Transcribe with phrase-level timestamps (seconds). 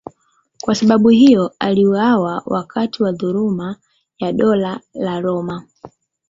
[0.61, 3.75] Kwa sababu hiyo aliuawa wakati wa dhuluma
[4.19, 5.67] ya Dola la Roma.